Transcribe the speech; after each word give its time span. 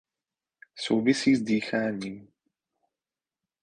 Souvisí 0.75 1.35
s 1.35 1.43
dýcháním. 1.43 2.27